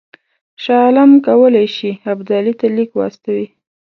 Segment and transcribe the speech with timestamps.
[0.63, 3.47] شاه عالم کولای شي ابدالي ته لیک واستوي.